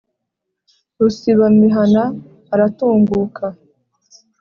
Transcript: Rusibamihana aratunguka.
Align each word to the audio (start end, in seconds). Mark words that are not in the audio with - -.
Rusibamihana 0.99 2.03
aratunguka. 2.53 3.45